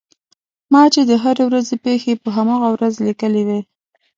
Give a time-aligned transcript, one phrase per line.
[0.71, 3.59] ما چې د هرې ورځې پېښې په هماغه ورځ لیکلې وې.